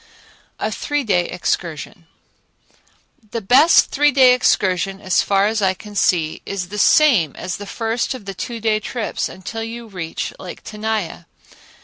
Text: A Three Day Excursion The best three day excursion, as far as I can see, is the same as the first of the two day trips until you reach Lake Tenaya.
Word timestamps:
A 0.57 0.71
Three 0.71 1.03
Day 1.03 1.29
Excursion 1.29 2.07
The 3.29 3.39
best 3.39 3.91
three 3.91 4.09
day 4.09 4.33
excursion, 4.33 4.99
as 4.99 5.21
far 5.21 5.45
as 5.45 5.61
I 5.61 5.75
can 5.75 5.93
see, 5.95 6.41
is 6.43 6.69
the 6.69 6.79
same 6.79 7.35
as 7.35 7.57
the 7.57 7.67
first 7.67 8.15
of 8.15 8.25
the 8.25 8.33
two 8.33 8.59
day 8.59 8.79
trips 8.79 9.29
until 9.29 9.61
you 9.61 9.85
reach 9.85 10.33
Lake 10.39 10.63
Tenaya. 10.63 11.27